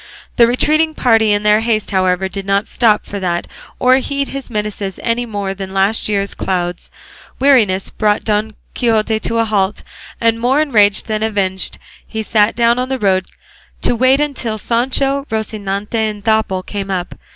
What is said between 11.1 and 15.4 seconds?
avenged he sat down on the road to wait until Sancho,